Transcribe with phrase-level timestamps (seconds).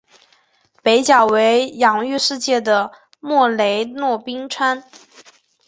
[0.81, 4.83] 北角为享誉世界的莫雷诺冰川。